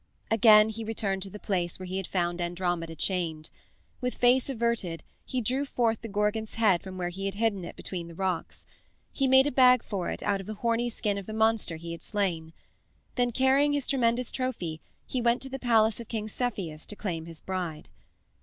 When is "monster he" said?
11.33-11.91